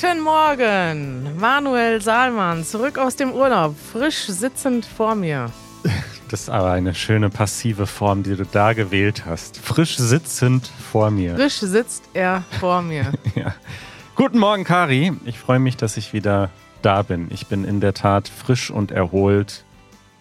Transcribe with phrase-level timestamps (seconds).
[0.00, 5.50] Guten Morgen, Manuel Saalmann, zurück aus dem Urlaub, frisch sitzend vor mir.
[6.30, 9.58] Das ist aber eine schöne passive Form, die du da gewählt hast.
[9.58, 11.36] Frisch sitzend vor mir.
[11.36, 13.12] Frisch sitzt er vor mir.
[13.34, 13.54] ja.
[14.14, 15.12] Guten Morgen, Kari.
[15.26, 16.48] Ich freue mich, dass ich wieder
[16.80, 17.28] da bin.
[17.30, 19.66] Ich bin in der Tat frisch und erholt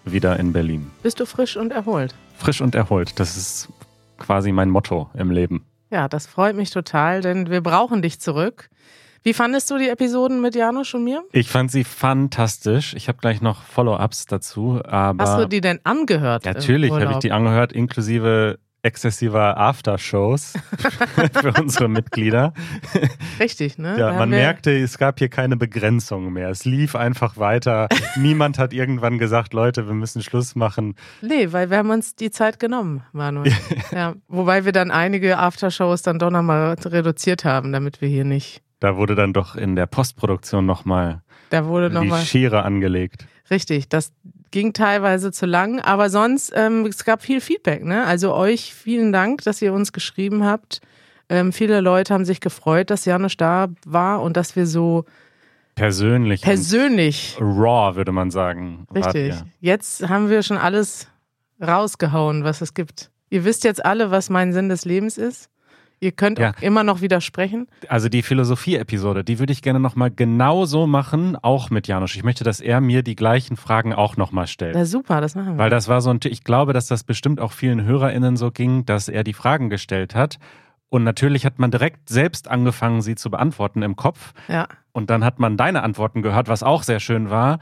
[0.03, 0.91] wieder in Berlin.
[1.03, 2.13] Bist du frisch und erholt?
[2.37, 3.17] Frisch und erholt.
[3.17, 3.69] Das ist
[4.17, 5.65] quasi mein Motto im Leben.
[5.89, 8.69] Ja, das freut mich total, denn wir brauchen dich zurück.
[9.23, 11.23] Wie fandest du die Episoden mit Janusz und mir?
[11.31, 12.93] Ich fand sie fantastisch.
[12.93, 14.81] Ich habe gleich noch Follow-ups dazu.
[14.85, 16.45] Aber Hast du die denn angehört?
[16.45, 20.53] Natürlich habe ich die angehört, inklusive exzessiver Aftershows
[21.33, 22.53] für unsere Mitglieder.
[23.39, 23.99] Richtig, ne?
[23.99, 26.49] Ja, man merkte, es gab hier keine Begrenzung mehr.
[26.49, 27.89] Es lief einfach weiter.
[28.15, 30.95] Niemand hat irgendwann gesagt, Leute, wir müssen Schluss machen.
[31.21, 33.51] Nee, weil wir haben uns die Zeit genommen, Manuel.
[33.91, 38.61] ja, wobei wir dann einige Aftershows dann doch nochmal reduziert haben, damit wir hier nicht
[38.79, 43.25] da wurde dann doch in der Postproduktion nochmal da wurde noch die mal, Schere angelegt.
[43.49, 44.11] Richtig, das
[44.51, 47.83] ging teilweise zu lang, aber sonst, ähm, es gab viel Feedback.
[47.83, 48.05] Ne?
[48.05, 50.81] Also euch vielen Dank, dass ihr uns geschrieben habt.
[51.27, 55.05] Ähm, viele Leute haben sich gefreut, dass Janusz da war und dass wir so
[55.75, 58.87] persönlich, persönlich, raw würde man sagen.
[58.93, 59.33] Richtig.
[59.33, 59.45] Wart, ja.
[59.59, 61.07] Jetzt haben wir schon alles
[61.61, 63.11] rausgehauen, was es gibt.
[63.29, 65.49] Ihr wisst jetzt alle, was mein Sinn des Lebens ist.
[66.01, 66.53] Ihr könnt ja.
[66.61, 67.67] immer noch widersprechen.
[67.89, 72.15] Also die Philosophie-Episode, die würde ich gerne nochmal genauso machen, auch mit Janusz.
[72.15, 74.75] Ich möchte, dass er mir die gleichen Fragen auch nochmal stellt.
[74.75, 75.57] Ja, super, das machen wir.
[75.57, 78.85] Weil das war so ein, ich glaube, dass das bestimmt auch vielen HörerInnen so ging,
[78.85, 80.39] dass er die Fragen gestellt hat.
[80.87, 84.33] Und natürlich hat man direkt selbst angefangen, sie zu beantworten im Kopf.
[84.47, 84.67] Ja.
[84.93, 87.59] Und dann hat man deine Antworten gehört, was auch sehr schön war.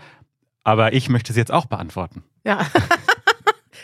[0.63, 2.23] Aber ich möchte sie jetzt auch beantworten.
[2.45, 2.59] Ja.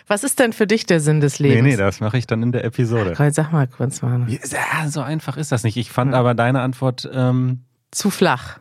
[0.08, 1.64] Was ist denn für dich der Sinn des Lebens?
[1.64, 3.14] Nee, nee, das mache ich dann in der Episode.
[3.18, 4.26] Ach, sag mal kurz mal.
[4.28, 5.78] Ja, so einfach ist das nicht.
[5.78, 6.20] Ich fand ja.
[6.20, 8.60] aber deine Antwort ähm, zu flach.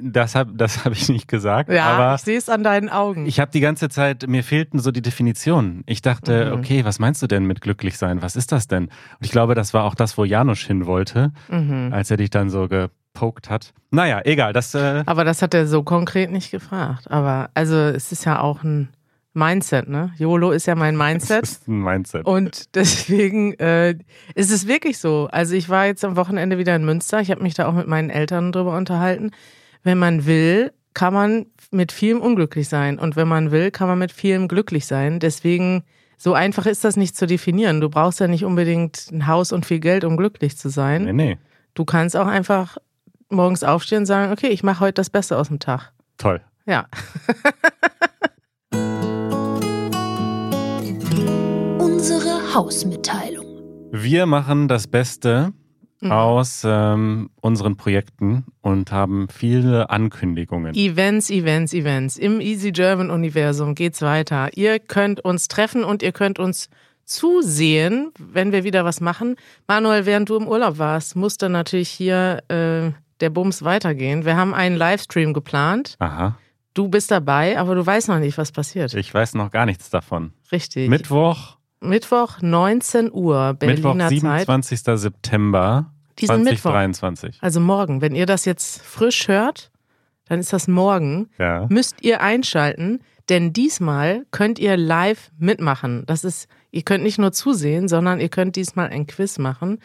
[0.00, 1.70] Das habe das hab ich nicht gesagt.
[1.70, 3.26] Ja, aber ich sehe es an deinen Augen.
[3.26, 5.84] Ich habe die ganze Zeit, mir fehlten so die Definitionen.
[5.86, 6.58] Ich dachte, mhm.
[6.58, 8.20] okay, was meinst du denn mit glücklich sein?
[8.20, 8.84] Was ist das denn?
[8.84, 11.90] Und ich glaube, das war auch das, wo Janusz hin wollte, mhm.
[11.92, 13.72] als er dich dann so gepokt hat.
[13.92, 14.52] Naja, egal.
[14.52, 17.08] Das, äh aber das hat er so konkret nicht gefragt.
[17.10, 18.88] Aber also es ist ja auch ein
[19.32, 20.12] Mindset, ne?
[20.16, 21.42] YOLO ist ja mein Mindset.
[21.42, 22.26] Das ist ein Mindset.
[22.26, 23.96] Und deswegen äh,
[24.34, 25.28] ist es wirklich so.
[25.30, 27.20] Also ich war jetzt am Wochenende wieder in Münster.
[27.20, 29.30] Ich habe mich da auch mit meinen Eltern drüber unterhalten.
[29.82, 32.98] Wenn man will, kann man mit vielem unglücklich sein.
[32.98, 35.20] Und wenn man will, kann man mit vielem glücklich sein.
[35.20, 35.84] Deswegen,
[36.18, 37.80] so einfach ist das nicht zu definieren.
[37.80, 41.04] Du brauchst ja nicht unbedingt ein Haus und viel Geld, um glücklich zu sein.
[41.04, 41.38] Nee, nee.
[41.74, 42.78] Du kannst auch einfach
[43.28, 45.92] morgens aufstehen und sagen, okay, ich mache heute das Beste aus dem Tag.
[46.18, 46.40] Toll.
[46.66, 46.86] Ja.
[52.00, 53.44] Unsere Hausmitteilung.
[53.92, 55.52] Wir machen das Beste
[56.00, 56.10] mhm.
[56.10, 60.74] aus ähm, unseren Projekten und haben viele Ankündigungen.
[60.74, 62.16] Events, Events, Events.
[62.16, 64.48] Im Easy German Universum geht's weiter.
[64.54, 66.70] Ihr könnt uns treffen und ihr könnt uns
[67.04, 69.36] zusehen, wenn wir wieder was machen.
[69.68, 74.24] Manuel, während du im Urlaub warst, musste natürlich hier äh, der Bums weitergehen.
[74.24, 75.96] Wir haben einen Livestream geplant.
[75.98, 76.38] Aha.
[76.72, 78.94] Du bist dabei, aber du weißt noch nicht, was passiert.
[78.94, 80.32] Ich weiß noch gar nichts davon.
[80.50, 80.88] Richtig.
[80.88, 84.84] Mittwoch Mittwoch 19 Uhr Berliner Mittwoch, 27.
[84.84, 84.98] Zeit.
[84.98, 87.28] September Diesen 2023.
[87.28, 87.42] Mittwoch.
[87.42, 88.00] Also morgen.
[88.00, 89.70] Wenn ihr das jetzt frisch hört,
[90.26, 91.28] dann ist das morgen.
[91.38, 91.66] Ja.
[91.70, 96.04] Müsst ihr einschalten, denn diesmal könnt ihr live mitmachen.
[96.06, 99.78] Das ist, ihr könnt nicht nur zusehen, sondern ihr könnt diesmal ein Quiz machen.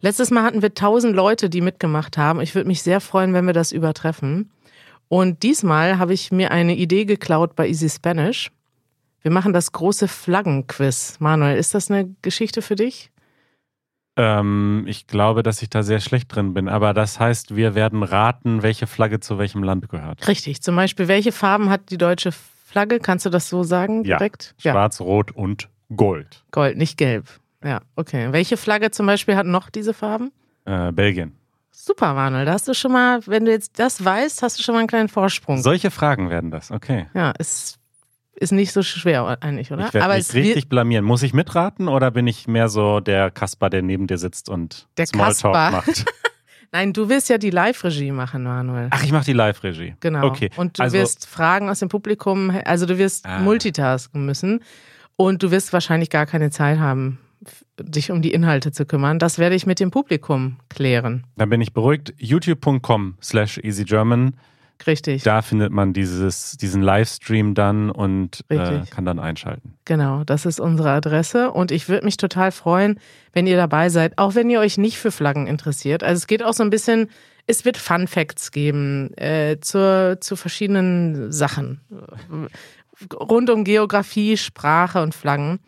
[0.00, 2.40] Letztes Mal hatten wir 1000 Leute, die mitgemacht haben.
[2.40, 4.50] Ich würde mich sehr freuen, wenn wir das übertreffen.
[5.08, 8.50] Und diesmal habe ich mir eine Idee geklaut bei Easy Spanish.
[9.22, 11.16] Wir machen das große Flaggenquiz.
[11.20, 13.10] Manuel, ist das eine Geschichte für dich?
[14.16, 16.68] Ähm, ich glaube, dass ich da sehr schlecht drin bin.
[16.68, 20.26] Aber das heißt, wir werden raten, welche Flagge zu welchem Land gehört.
[20.28, 20.62] Richtig.
[20.62, 22.98] Zum Beispiel, welche Farben hat die deutsche Flagge?
[22.98, 24.18] Kannst du das so sagen ja.
[24.18, 24.54] direkt?
[24.58, 25.06] Schwarz, ja.
[25.06, 26.44] Rot und Gold.
[26.50, 27.26] Gold, nicht gelb.
[27.64, 28.28] Ja, okay.
[28.32, 30.32] Welche Flagge zum Beispiel hat noch diese Farben?
[30.64, 31.36] Äh, Belgien.
[31.70, 32.44] Super, Manuel.
[32.44, 34.88] Da hast du schon mal, wenn du jetzt das weißt, hast du schon mal einen
[34.88, 35.62] kleinen Vorsprung.
[35.62, 37.06] Solche Fragen werden das, okay.
[37.14, 37.78] Ja, ist
[38.42, 39.86] ist nicht so schwer eigentlich, oder?
[39.86, 41.04] Ich werde mich richtig blamieren.
[41.04, 44.88] Muss ich mitraten oder bin ich mehr so der Kasper, der neben dir sitzt und
[44.96, 45.70] der Smalltalk Kasper.
[45.70, 46.04] macht?
[46.72, 48.88] Nein, du wirst ja die Live-Regie machen, Manuel.
[48.90, 49.94] Ach, ich mache die Live-Regie.
[50.00, 50.26] Genau.
[50.26, 50.50] Okay.
[50.56, 53.40] Und du also, wirst Fragen aus dem Publikum, also du wirst ah.
[53.40, 54.60] multitasken müssen
[55.16, 57.18] und du wirst wahrscheinlich gar keine Zeit haben,
[57.78, 59.18] dich um die Inhalte zu kümmern.
[59.18, 61.26] Das werde ich mit dem Publikum klären.
[61.36, 62.14] Dann bin ich beruhigt.
[62.16, 64.34] youtube.com slash easygerman
[64.86, 65.22] Richtig.
[65.22, 69.74] Da findet man dieses, diesen Livestream dann und äh, kann dann einschalten.
[69.84, 72.98] Genau, das ist unsere Adresse und ich würde mich total freuen,
[73.32, 76.02] wenn ihr dabei seid, auch wenn ihr euch nicht für Flaggen interessiert.
[76.02, 77.08] Also es geht auch so ein bisschen
[77.46, 81.80] Es wird Fun Facts geben äh, zur, zu verschiedenen Sachen.
[83.14, 85.58] Rund um Geografie, Sprache und Flaggen.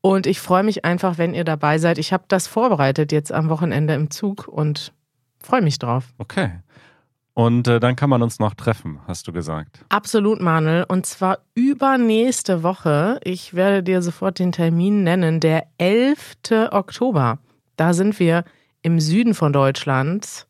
[0.00, 1.98] Und ich freue mich einfach, wenn ihr dabei seid.
[1.98, 4.92] Ich habe das vorbereitet jetzt am Wochenende im Zug und
[5.40, 6.12] freue mich drauf.
[6.18, 6.50] Okay.
[7.34, 9.84] Und äh, dann kann man uns noch treffen, hast du gesagt.
[9.88, 10.84] Absolut, Manuel.
[10.86, 13.18] Und zwar übernächste Woche.
[13.24, 15.40] Ich werde dir sofort den Termin nennen.
[15.40, 16.36] Der 11.
[16.70, 17.38] Oktober.
[17.76, 18.44] Da sind wir
[18.82, 20.46] im Süden von Deutschland.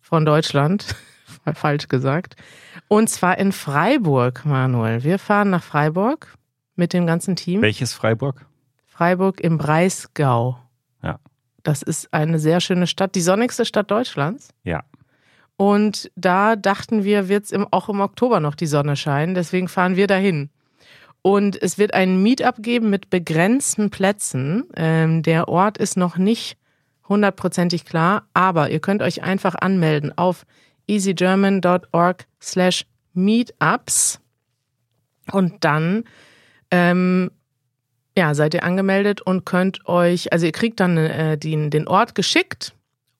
[0.00, 0.94] Von Deutschland.
[1.54, 2.36] Falsch gesagt.
[2.86, 5.02] Und zwar in Freiburg, Manuel.
[5.02, 6.36] Wir fahren nach Freiburg
[6.76, 7.62] mit dem ganzen Team.
[7.62, 8.46] Welches Freiburg?
[8.86, 10.58] Freiburg im Breisgau.
[11.02, 11.18] Ja.
[11.64, 14.50] Das ist eine sehr schöne Stadt, die sonnigste Stadt Deutschlands.
[14.62, 14.84] Ja.
[15.56, 19.34] Und da dachten wir, wird es auch im Oktober noch die Sonne scheinen.
[19.34, 20.50] Deswegen fahren wir dahin.
[21.22, 24.64] Und es wird ein Meetup geben mit begrenzten Plätzen.
[24.76, 26.56] Ähm, der Ort ist noch nicht
[27.08, 30.44] hundertprozentig klar, aber ihr könnt euch einfach anmelden auf
[30.86, 34.20] easygerman.org slash meetups
[35.32, 36.04] und dann
[36.70, 37.30] ähm,
[38.16, 42.14] ja, seid ihr angemeldet und könnt euch, also ihr kriegt dann äh, den, den Ort
[42.14, 42.74] geschickt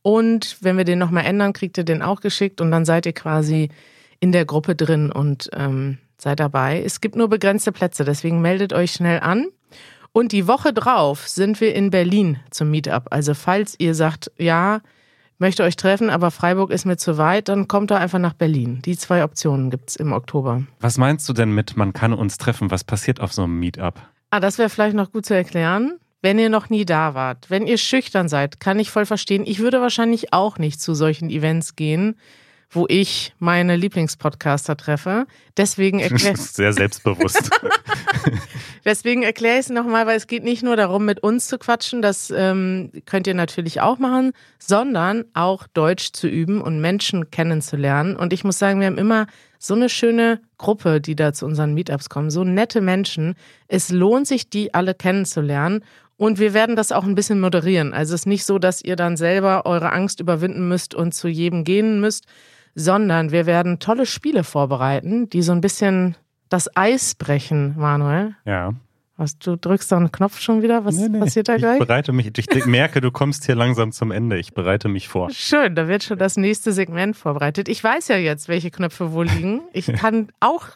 [0.06, 3.12] und wenn wir den nochmal ändern, kriegt ihr den auch geschickt und dann seid ihr
[3.12, 3.70] quasi
[4.20, 6.80] in der Gruppe drin und ähm, seid dabei.
[6.80, 9.48] Es gibt nur begrenzte Plätze, deswegen meldet euch schnell an.
[10.12, 13.08] Und die Woche drauf sind wir in Berlin zum Meetup.
[13.10, 14.80] Also falls ihr sagt, ja,
[15.38, 18.82] möchte euch treffen, aber Freiburg ist mir zu weit, dann kommt da einfach nach Berlin.
[18.84, 20.62] Die zwei Optionen gibt es im Oktober.
[20.78, 22.70] Was meinst du denn mit, man kann uns treffen?
[22.70, 24.00] Was passiert auf so einem Meetup?
[24.30, 25.98] Ah, das wäre vielleicht noch gut zu erklären.
[26.22, 29.44] Wenn ihr noch nie da wart, wenn ihr schüchtern seid, kann ich voll verstehen.
[29.46, 32.16] Ich würde wahrscheinlich auch nicht zu solchen Events gehen,
[32.70, 35.26] wo ich meine Lieblingspodcaster treffe.
[35.56, 37.50] Deswegen erkläre Sehr selbstbewusst.
[38.84, 42.02] Deswegen erkläre ich es nochmal, weil es geht nicht nur darum, mit uns zu quatschen,
[42.02, 48.14] das ähm, könnt ihr natürlich auch machen, sondern auch Deutsch zu üben und Menschen kennenzulernen.
[48.14, 49.26] Und ich muss sagen, wir haben immer
[49.58, 53.34] so eine schöne Gruppe, die da zu unseren Meetups kommen, so nette Menschen.
[53.66, 55.82] Es lohnt sich, die alle kennenzulernen.
[56.16, 57.92] Und wir werden das auch ein bisschen moderieren.
[57.92, 61.28] Also es ist nicht so, dass ihr dann selber eure Angst überwinden müsst und zu
[61.28, 62.24] jedem gehen müsst,
[62.74, 66.16] sondern wir werden tolle Spiele vorbereiten, die so ein bisschen
[66.48, 68.34] das Eis brechen, Manuel.
[68.44, 68.72] Ja.
[69.18, 70.84] Was, du drückst da einen Knopf schon wieder?
[70.84, 71.78] Was Nee, nee, passiert da ich gleich?
[71.78, 74.38] bereite mich, ich merke, du kommst hier langsam zum Ende.
[74.38, 75.30] Ich bereite mich vor.
[75.30, 77.68] Schön, da wird schon das nächste Segment vorbereitet.
[77.68, 79.62] Ich weiß ja jetzt, welche Knöpfe wo liegen.
[79.72, 80.66] Ich kann auch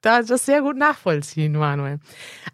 [0.00, 1.98] da das sehr gut nachvollziehen, Manuel.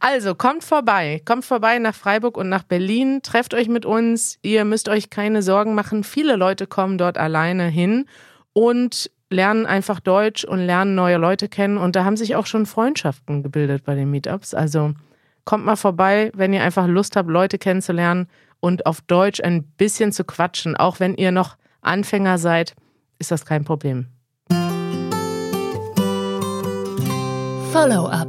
[0.01, 4.39] Also kommt vorbei, kommt vorbei nach Freiburg und nach Berlin, trefft euch mit uns.
[4.43, 6.05] Ihr müsst euch keine Sorgen machen.
[6.05, 8.07] Viele Leute kommen dort alleine hin
[8.53, 11.79] und lernen einfach Deutsch und lernen neue Leute kennen.
[11.79, 14.55] Und da haben sich auch schon Freundschaften gebildet bei den Meetups.
[14.55, 14.95] Also
[15.45, 18.29] kommt mal vorbei, wenn ihr einfach Lust habt, Leute kennenzulernen
[18.61, 20.77] und auf Deutsch ein bisschen zu quatschen.
[20.77, 22.75] Auch wenn ihr noch Anfänger seid,
[23.19, 24.09] ist das kein Problem.
[27.81, 28.27] Follow-up.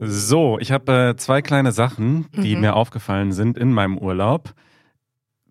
[0.00, 2.62] So, ich habe äh, zwei kleine Sachen, die Mhm.
[2.62, 4.54] mir aufgefallen sind in meinem Urlaub.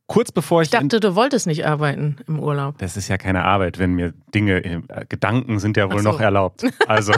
[0.08, 0.68] Kurz bevor ich.
[0.68, 2.80] Ich dachte, du wolltest nicht arbeiten im Urlaub.
[2.80, 6.10] das ist ja keine Arbeit, wenn mir Dinge, äh, Gedanken sind ja wohl so.
[6.12, 6.66] noch erlaubt.
[6.88, 7.14] Also,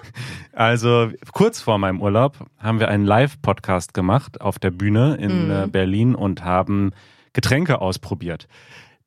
[0.52, 5.50] also kurz vor meinem Urlaub haben wir einen Live-Podcast gemacht auf der Bühne in Mhm.
[5.50, 6.92] äh, Berlin und haben
[7.32, 8.48] Getränke ausprobiert.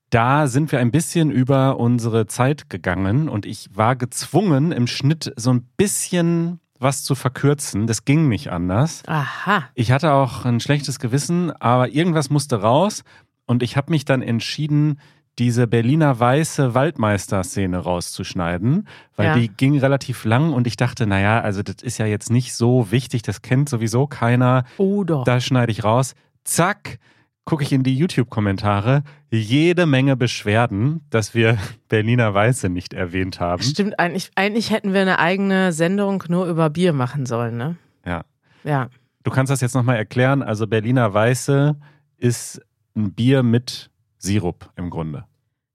[0.09, 5.33] Da sind wir ein bisschen über unsere Zeit gegangen und ich war gezwungen, im Schnitt
[5.35, 7.87] so ein bisschen was zu verkürzen.
[7.87, 9.01] Das ging nicht anders.
[9.07, 9.63] Aha.
[9.73, 13.03] Ich hatte auch ein schlechtes Gewissen, aber irgendwas musste raus
[13.45, 14.99] und ich habe mich dann entschieden,
[15.37, 19.35] diese Berliner weiße Waldmeister-Szene rauszuschneiden, weil Ja.
[19.35, 22.89] die ging relativ lang und ich dachte, naja, also das ist ja jetzt nicht so
[22.91, 25.25] wichtig, das kennt sowieso keiner, Oh doch.
[25.25, 26.13] da schneide ich raus.
[26.45, 26.99] Zack,
[27.45, 33.63] gucke ich in die YouTube-Kommentare, jede Menge Beschwerden, dass wir Berliner Weiße nicht erwähnt haben.
[33.63, 37.77] Stimmt, eigentlich, eigentlich hätten wir eine eigene Sendung nur über Bier machen sollen, ne?
[38.05, 38.25] Ja.
[38.63, 38.89] Ja.
[39.23, 40.43] Du kannst das jetzt nochmal erklären.
[40.43, 41.75] Also Berliner Weiße
[42.17, 42.61] ist
[42.95, 45.25] ein Bier mit Sirup im Grunde.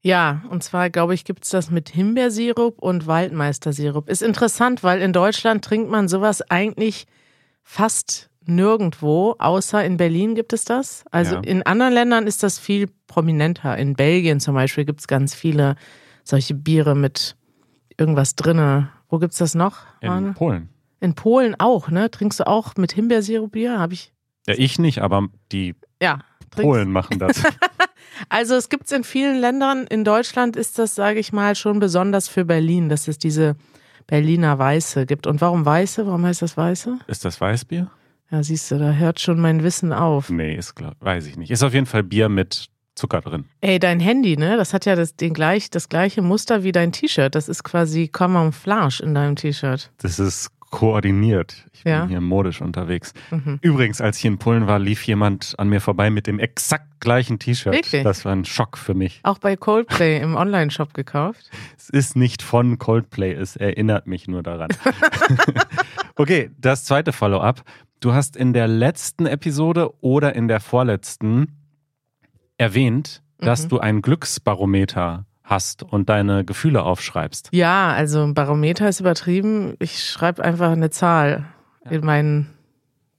[0.02, 4.08] Ja, und zwar, glaube ich, gibt's das mit Himbeersirup und Waldmeistersirup.
[4.08, 7.06] Ist interessant, weil in Deutschland trinkt man sowas eigentlich
[7.62, 11.04] fast nirgendwo, außer in Berlin gibt es das.
[11.10, 11.40] Also Ja.
[11.42, 13.76] in anderen Ländern ist das viel prominenter.
[13.78, 15.76] In Belgien zum Beispiel gibt's ganz viele
[16.24, 17.36] solche Biere mit
[17.98, 18.90] irgendwas drinne.
[19.08, 19.78] Wo gibt's das noch?
[20.00, 20.34] In?
[20.34, 20.68] Polen.
[21.00, 22.10] In Polen auch, ne?
[22.10, 23.78] Trinkst du auch mit Himbeersirup Bier?
[23.78, 24.12] Habe ich.
[24.46, 26.18] Ja, ich nicht, aber die Ja.
[26.50, 27.42] Polen machen das.
[28.28, 29.86] Also es gibt es in vielen Ländern.
[29.86, 33.56] In Deutschland ist das, sage ich mal, schon besonders für Berlin, dass es diese
[34.06, 35.26] Berliner Weiße gibt.
[35.26, 36.06] Und warum Weiße?
[36.06, 36.98] Warum heißt das Weiße?
[37.06, 37.90] ist das Weißbier?
[38.30, 40.30] Ja, siehst du, da hört schon mein Wissen auf.
[40.30, 41.50] Nee, ist glaub, weiß ich nicht.
[41.50, 43.44] Ist auf jeden Fall Bier mit Zucker drin.
[43.60, 44.56] Ey, dein Handy, ne?
[44.56, 47.34] Das hat ja das, den gleich, das gleiche Muster wie dein T-Shirt.
[47.34, 49.90] Das ist quasi Camouflage in deinem T-Shirt.
[49.98, 51.66] Das ist koordiniert.
[51.72, 52.00] Ich Ja.
[52.02, 53.12] bin hier modisch unterwegs.
[53.32, 53.58] Mhm.
[53.60, 57.40] Übrigens, als ich in Polen war, lief jemand an mir vorbei mit dem exakt gleichen
[57.40, 57.92] T-Shirt.
[58.04, 59.18] Das war ein Schock für mich.
[59.24, 61.50] Auch bei Coldplay im Online-Shop gekauft.
[61.76, 64.68] Es ist nicht von Coldplay, es erinnert mich nur daran.
[66.16, 67.62] okay, das zweite Follow-up.
[68.00, 71.56] Du hast in der letzten Episode oder in der vorletzten
[72.56, 73.68] erwähnt, dass Mhm.
[73.68, 77.48] du ein Glücksbarometer hast und deine Gefühle aufschreibst.
[77.52, 79.74] Ja, also ein Barometer ist übertrieben.
[79.80, 81.46] Ich schreibe einfach eine Zahl
[81.90, 82.50] in meinen.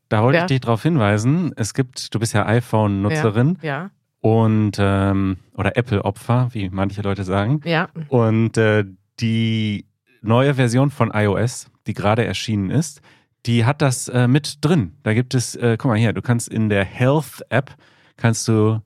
[0.09, 0.43] Da wollte Ja.
[0.43, 6.49] ich dich darauf hinweisen, es gibt, du bist ja iPhone-Nutzerin Ja, und ähm, oder Apple-Opfer,
[6.53, 7.61] wie manche Leute sagen.
[7.65, 7.89] ja.
[8.09, 8.85] Und äh,
[9.19, 9.85] die
[10.21, 13.01] neue Version von iOS, die gerade erschienen ist,
[13.45, 14.93] die hat das äh, mit drin.
[15.03, 17.75] Da gibt es, äh, guck mal hier, du kannst in der Health-App,
[18.17, 18.81] kannst du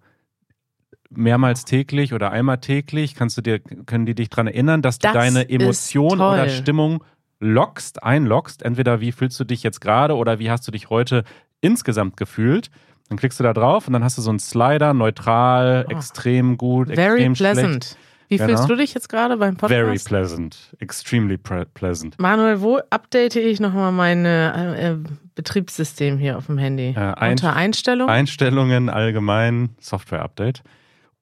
[1.09, 5.07] mehrmals täglich oder einmal täglich, kannst du dir, können die dich dran erinnern, dass du
[5.07, 7.03] Das deine Emotion oder Stimmung
[7.39, 8.63] lockst, einloggst.
[8.63, 11.23] Entweder wie fühlst du dich jetzt gerade oder wie hast du dich heute
[11.61, 12.69] insgesamt gefühlt.
[13.09, 15.91] Dann klickst du da drauf und dann hast du so einen Slider, neutral, Oh.
[15.91, 17.97] extrem gut, Very extrem schlecht.
[18.27, 18.49] Wie Genau.
[18.49, 19.73] fühlst du dich jetzt gerade beim Podcast?
[19.79, 20.75] Very pleasant.
[20.79, 22.19] Extremely pleasant.
[22.19, 24.97] Manuel, wo update ich nochmal mein äh, äh,
[25.35, 26.93] Betriebssystem hier auf dem Handy?
[26.95, 28.09] Äh, ein- Unter Einstellung?
[28.09, 30.63] Einstellungen allgemein, Software-Update.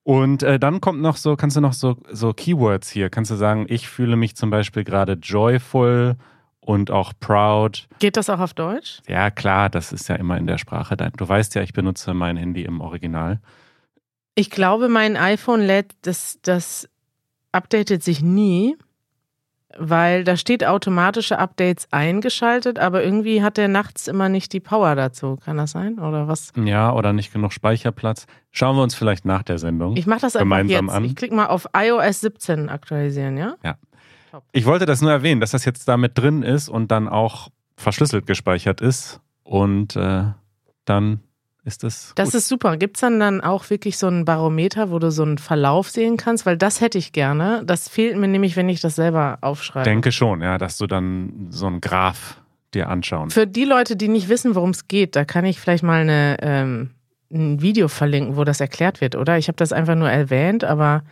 [0.03, 3.35] Und äh, dann kommt noch so, kannst du noch so, so Keywords hier, kannst du
[3.35, 6.15] sagen, ich fühle mich zum Beispiel gerade joyful
[6.59, 7.87] und auch proud.
[7.99, 9.01] Geht das auch auf Deutsch?
[9.07, 10.95] Ja, klar, das ist ja immer in der Sprache.
[10.97, 13.39] Du weißt ja, ich benutze mein Handy im Original.
[14.35, 16.89] Ich glaube, mein iPhone lädt, das, das
[17.53, 18.75] updatet sich nie,
[19.77, 24.95] weil da steht automatische Updates eingeschaltet, aber irgendwie hat der nachts immer nicht die Power
[24.95, 25.37] dazu.
[25.43, 25.97] Kann das sein?
[25.99, 26.51] Oder was?
[26.55, 28.27] Ja, oder nicht genug Speicherplatz.
[28.51, 29.95] Schauen wir uns vielleicht nach der Sendung.
[29.97, 30.95] Ich mache das einfach Gemeinsam jetzt.
[30.95, 31.05] an.
[31.05, 33.55] Ich klicke mal auf iOS 17 aktualisieren, ja?
[34.51, 38.25] Ich wollte das nur erwähnen, dass das jetzt damit drin ist und dann auch verschlüsselt
[38.25, 39.21] gespeichert ist.
[39.43, 40.25] Und äh,
[40.85, 41.19] dann
[41.65, 41.83] ist.
[42.15, 42.35] Das gut.
[42.35, 42.77] ist super.
[42.77, 46.17] Gibt es dann dann auch wirklich so ein Barometer, wo du so einen Verlauf sehen
[46.17, 46.45] kannst?
[46.45, 47.63] Weil das hätte ich gerne.
[47.65, 49.85] Das fehlt mir nämlich, wenn ich das selber aufschreibe.
[49.89, 52.41] denke schon, ja, dass du dann so einen Graph
[52.73, 53.29] dir anschauen.
[53.29, 56.37] Für die Leute, die nicht wissen, worum es geht, da kann ich vielleicht mal eine,
[56.41, 56.89] ähm,
[57.31, 59.37] ein Video verlinken, wo das erklärt wird, oder?
[59.37, 61.03] Ich habe das einfach nur erwähnt, aber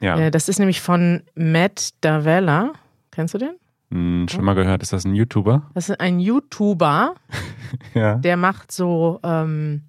[0.00, 2.72] Ja, äh, das ist nämlich von Matt Davella.
[3.10, 3.50] Kennst du den?
[3.92, 5.62] hm, schon mal gehört, ist das ein YouTuber?
[5.74, 7.14] Das ist ein YouTuber,
[7.94, 8.14] Ja.
[8.14, 9.82] der macht so, ähm,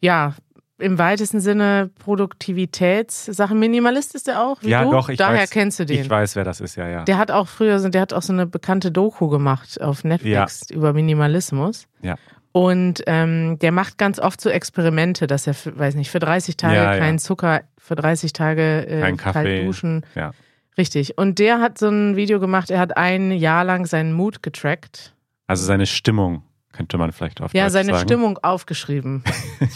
[0.00, 0.34] ja,
[0.80, 3.58] im weitesten Sinne Produktivitätssachen.
[3.58, 4.62] Minimalist ist der auch?
[4.62, 4.90] Wie Ja, du?
[4.92, 6.00] doch, ich Daher weiß- kennst du den.
[6.00, 7.04] Ich weiß, wer das ist, ja, ja.
[7.04, 10.70] Der hat auch früher, so- der hat auch so eine bekannte Doku gemacht auf Netflix
[10.70, 11.86] über Minimalismus.
[12.02, 12.16] Ja.
[12.52, 16.56] Und ähm, der macht ganz oft so Experimente, dass er, für, weiß nicht, für 30
[16.56, 16.98] Tage Ja, ja.
[16.98, 19.32] keinen Zucker, für 30 Tage äh, Kein Kaffee.
[19.44, 20.06] kalt duschen.
[20.14, 20.30] Ja.
[20.76, 21.18] Richtig.
[21.18, 25.14] Und der hat so ein Video gemacht, er hat ein Jahr lang seinen Mut getrackt.
[25.46, 28.08] Also seine Stimmung könnte man vielleicht auf Ja, Deutsch seine sagen.
[28.08, 29.24] Stimmung aufgeschrieben.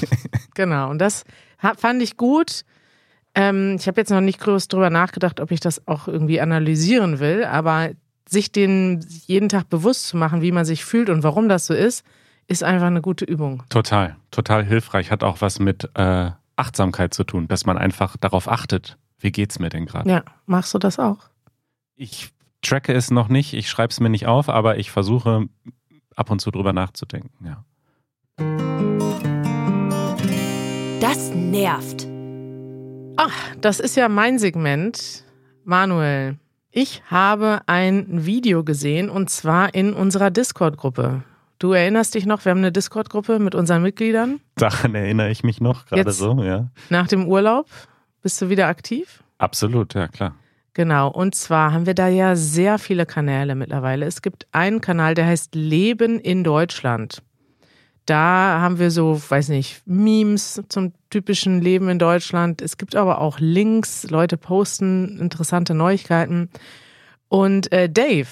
[0.55, 0.91] genau.
[0.91, 1.25] Und das
[1.77, 2.65] fand ich gut.
[3.35, 7.19] Ähm, ich habe jetzt noch nicht groß drüber nachgedacht, ob ich das auch irgendwie analysieren
[7.19, 7.91] will, aber
[8.29, 11.75] sich den jeden Tag bewusst zu machen, wie man sich fühlt und warum das so
[11.75, 12.05] ist,
[12.47, 13.63] ist einfach eine gute Übung.
[13.69, 15.11] Total, total hilfreich.
[15.11, 19.59] Hat auch was mit äh, Achtsamkeit zu tun, dass man einfach darauf achtet, wie geht's
[19.59, 20.11] mir denn gerade.
[20.11, 21.19] Ja, machst du das auch?
[21.95, 22.31] Ich
[22.61, 25.49] tracke es noch nicht, ich schreibe es mir nicht auf, aber ich versuche
[26.16, 27.31] ab und zu drüber nachzudenken.
[27.45, 27.64] Ja.
[31.00, 32.07] Das nervt.
[33.61, 35.25] Das ist ja mein Segment.
[35.64, 36.38] Manuel,
[36.71, 41.23] ich habe ein Video gesehen und zwar in unserer Discord-Gruppe.
[41.61, 44.40] Du erinnerst dich noch, wir haben eine Discord-Gruppe mit unseren Mitgliedern.
[44.57, 46.69] Daran erinnere ich mich noch gerade Jetzt- so, ja.
[46.90, 47.69] Nach dem Urlaub
[48.23, 49.23] bist du wieder aktiv?
[49.38, 50.35] Absolut, ja klar.
[50.75, 54.07] Genau, und zwar haben wir da ja sehr viele Kanäle mittlerweile.
[54.07, 57.23] Es gibt einen Kanal, der heißt Leben in Deutschland.
[58.07, 62.61] Da haben wir so, weiß nicht, Memes zum typischen Leben in Deutschland.
[62.62, 66.49] Es gibt aber auch Links, Leute posten interessante Neuigkeiten.
[67.29, 68.29] Und äh, Dave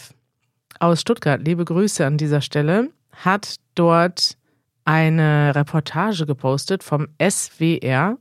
[0.81, 4.39] aus Stuttgart, liebe Grüße an dieser Stelle, hat dort
[4.85, 8.17] eine Reportage gepostet vom SWR.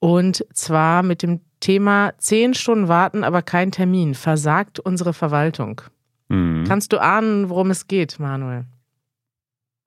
[0.00, 4.14] Und zwar mit dem Thema 10 Stunden warten, aber kein Termin.
[4.14, 5.80] Versagt unsere Verwaltung.
[6.28, 6.64] Mhm.
[6.66, 8.66] Kannst du ahnen, worum es geht, Manuel?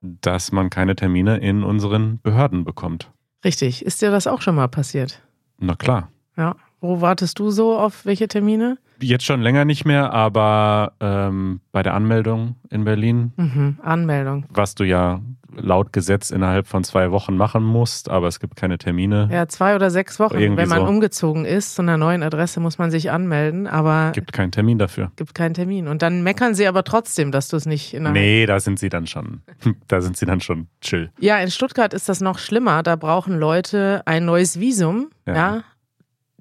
[0.00, 3.12] Dass man keine Termine in unseren Behörden bekommt.
[3.44, 3.84] Richtig.
[3.84, 5.22] Ist dir das auch schon mal passiert?
[5.58, 6.10] Na klar.
[6.36, 6.56] Ja.
[6.80, 8.78] Wo wartest du so auf welche Termine?
[9.00, 13.78] Jetzt schon länger nicht mehr, aber ähm, bei der Anmeldung in Berlin, Mhm.
[13.82, 14.46] Anmeldung.
[14.48, 15.20] was du ja
[15.58, 19.28] laut Gesetz innerhalb von zwei Wochen machen musst, aber es gibt keine Termine.
[19.32, 20.36] Ja, zwei oder sechs Wochen.
[20.38, 20.86] Irgendwie Wenn man so.
[20.86, 25.12] umgezogen ist zu einer neuen Adresse, muss man sich anmelden, aber Gibt keinen Termin dafür.
[25.16, 25.88] gibt keinen Termin.
[25.88, 28.16] Und dann meckern sie aber trotzdem, dass du es nicht innerhalb.
[28.18, 29.40] Nee, da sind sie dann schon,
[29.88, 31.10] da sind sie dann schon chill.
[31.20, 32.82] Ja, in Stuttgart ist das noch schlimmer.
[32.82, 35.08] Da brauchen Leute ein neues Visum.
[35.26, 35.34] Ja.
[35.34, 35.62] Ja.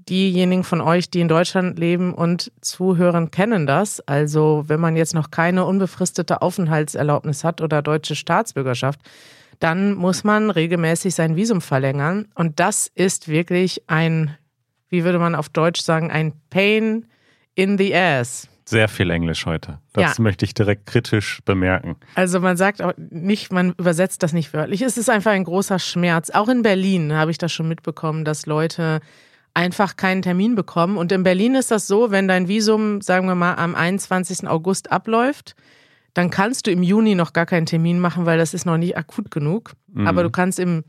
[0.08, 4.02] Diejenigen von euch, die in Deutschland leben und zuhören, kennen das.
[4.02, 9.00] Also, wenn man jetzt noch keine unbefristete Aufenthaltserlaubnis hat oder deutsche Staatsbürgerschaft,
[9.60, 12.28] dann muss man regelmäßig sein Visum verlängern.
[12.36, 14.36] Und das ist wirklich ein,
[14.90, 17.08] wie würde man auf Deutsch sagen, ein Pain
[17.56, 18.48] in the ass.
[18.68, 19.80] Sehr viel Englisch heute.
[19.94, 20.24] Das Ja.
[20.24, 21.96] möchte ich direkt kritisch bemerken.
[22.16, 24.82] Also man sagt auch nicht, man übersetzt das nicht wörtlich.
[24.82, 26.32] Es ist einfach ein großer Schmerz.
[26.32, 29.02] Auch in Berlin habe ich das schon mitbekommen, dass Leute
[29.56, 30.98] einfach keinen Termin bekommen.
[30.98, 34.48] Und in Berlin ist das so, wenn dein Visum, sagen wir mal, am 21.
[34.48, 35.56] August abläuft,
[36.14, 38.98] dann kannst du im Juni noch gar keinen Termin machen, weil das ist noch nicht
[38.98, 39.74] akut genug.
[39.88, 40.08] Mhm.
[40.08, 40.84] Aber du kannst im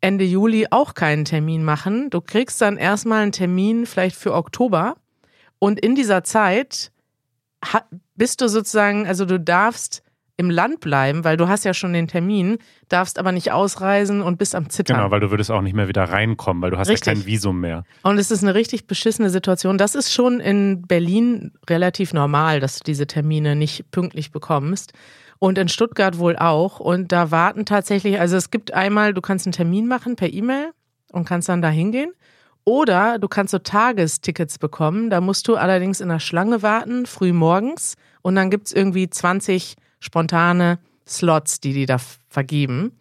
[0.00, 2.08] Ende Juli auch keinen Termin machen.
[2.10, 4.96] Du kriegst dann erstmal einen Termin vielleicht für Oktober.
[5.58, 6.92] Und in dieser Zeit
[8.14, 10.02] bist du sozusagen, also du darfst
[10.38, 14.38] im Land bleiben, weil du hast ja schon den Termin, darfst aber nicht ausreisen und
[14.38, 14.96] bist am Zittern.
[14.96, 17.06] Genau, weil du würdest auch nicht mehr wieder reinkommen, weil du hast Richtig.
[17.06, 17.82] ja kein Visum mehr.
[18.04, 19.78] Und es ist eine richtig beschissene Situation.
[19.78, 24.92] Das ist schon in Berlin relativ normal, dass du diese Termine nicht pünktlich bekommst.
[25.40, 26.78] Und in Stuttgart wohl auch.
[26.78, 30.70] Und da warten tatsächlich, also es gibt einmal, du kannst einen Termin machen per E-Mail
[31.12, 32.12] und kannst dann da hingehen.
[32.64, 35.10] Oder du kannst so Tagestickets bekommen.
[35.10, 37.94] Da musst du allerdings in der Schlange warten, früh morgens.
[38.22, 41.96] Und dann gibt's irgendwie 20 spontane Slots, die die da
[42.28, 42.92] vergeben.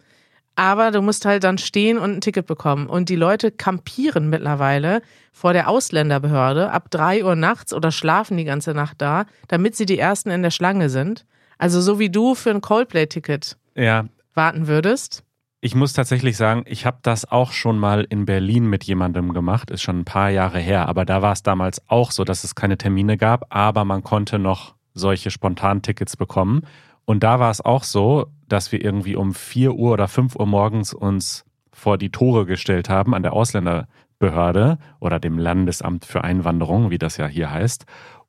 [0.55, 2.87] Aber du musst halt dann stehen und ein Ticket bekommen.
[2.87, 5.01] Und die Leute kampieren mittlerweile
[5.31, 9.85] vor der Ausländerbehörde ab drei Uhr nachts oder schlafen die ganze Nacht da, damit sie
[9.85, 11.25] die Ersten in der Schlange sind.
[11.59, 15.23] Also so wie du für ein Coldplay-Ticket Ja, warten würdest.
[15.61, 19.69] ich muss tatsächlich sagen, ich habe das auch schon mal in Berlin mit jemandem gemacht,
[19.69, 22.55] ist schon ein paar Jahre her, aber da war es damals auch so, dass es
[22.55, 26.61] keine Termine gab, aber man konnte noch solche Spontantickets bekommen.
[27.09, 30.45] Und da war es auch so, dass wir irgendwie um 4 Uhr oder 5 Uhr
[30.45, 36.89] morgens uns vor die Tore gestellt haben an der Ausländerbehörde oder dem Landesamt für Einwanderung,
[36.89, 37.85] wie das ja hier heißt.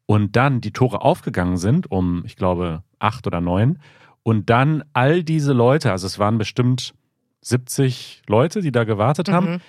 [0.06, 3.78] Und dann die Tore aufgegangen sind um, ich glaube, acht oder neun.
[4.22, 6.94] Und dann all diese Leute, also es waren bestimmt
[7.42, 9.60] 70 Leute, die da gewartet haben, Mhm.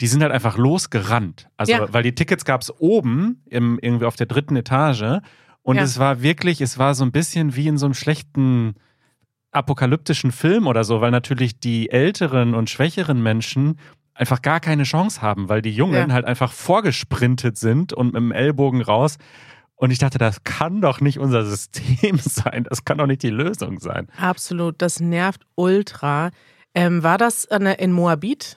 [0.00, 1.48] die sind halt einfach losgerannt.
[1.56, 1.92] Also, Ja.
[1.92, 5.20] weil die Tickets gab es oben, im, irgendwie auf der dritten Etage.
[5.68, 5.82] Und Ja.
[5.82, 8.74] es war wirklich, es war so ein bisschen wie in so einem schlechten
[9.52, 13.78] apokalyptischen Film oder so, weil natürlich die älteren und schwächeren Menschen
[14.14, 16.14] einfach gar keine Chance haben, weil die Jungen Ja.
[16.14, 19.18] halt einfach vorgesprintet sind und mit dem Ellbogen raus.
[19.76, 22.64] Und ich dachte, das kann doch nicht unser System sein.
[22.64, 24.08] Das kann doch nicht die Lösung sein.
[24.16, 26.30] Absolut, das nervt ultra.
[26.74, 28.56] Ähm, war das in Moabit?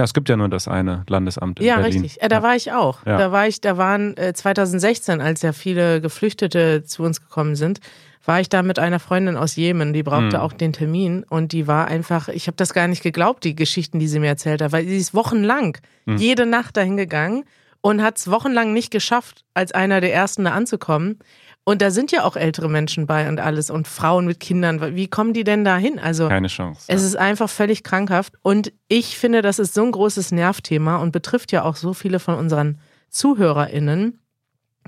[0.00, 2.00] Ja, es gibt ja nur das eine Landesamt in Ja, Berlin.
[2.00, 2.22] richtig.
[2.22, 3.04] Äh, da war ich auch.
[3.04, 3.18] Ja.
[3.18, 7.80] Da war ich, da waren äh, 2016, als ja viele Geflüchtete zu uns gekommen sind,
[8.24, 10.40] war ich da mit einer Freundin aus Jemen, die brauchte Hm.
[10.42, 13.98] auch den Termin und die war einfach, ich habe das gar nicht geglaubt, die Geschichten,
[13.98, 16.16] die sie mir erzählt hat, weil sie ist wochenlang Hm.
[16.16, 17.44] jede Nacht dahin gegangen
[17.82, 21.18] und hat es wochenlang nicht geschafft, als einer der ersten da anzukommen.
[21.64, 24.96] Und da sind ja auch ältere Menschen bei und alles und Frauen mit Kindern.
[24.96, 25.98] Wie kommen die denn da hin?
[25.98, 26.84] Also Keine Chance.
[26.88, 28.34] es ist einfach völlig krankhaft.
[28.42, 32.18] Und ich finde, das ist so ein großes Nervthema und betrifft ja auch so viele
[32.18, 32.78] von unseren
[33.10, 34.18] ZuhörerInnen,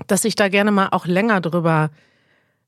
[0.07, 1.91] dass ich da gerne mal auch länger drüber